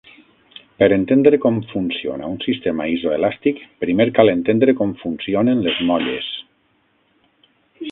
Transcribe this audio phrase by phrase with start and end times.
[0.83, 6.33] Per entendre com funciona un sistema isoelàstic, primer cal entendre com funcionen les molles.